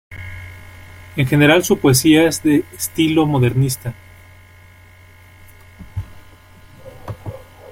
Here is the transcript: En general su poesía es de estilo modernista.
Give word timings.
En 1.15 1.27
general 1.27 1.63
su 1.63 1.77
poesía 1.77 2.27
es 2.27 2.41
de 2.41 2.65
estilo 2.75 3.27
modernista. 3.27 3.93